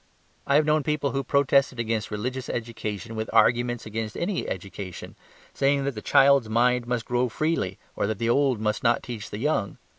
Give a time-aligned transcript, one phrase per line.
[0.47, 5.15] I have known people who protested against religious education with arguments against any education,
[5.53, 9.29] saying that the child's mind must grow freely or that the old must not teach
[9.29, 9.77] the young.